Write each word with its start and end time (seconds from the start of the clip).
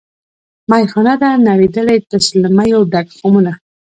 میخانه 0.71 1.13
ده 1.21 1.29
نړېدلې 1.49 1.97
تش 2.09 2.25
له 2.41 2.49
میو 2.57 2.79
ډک 2.91 3.07
خُمونه 3.17 3.53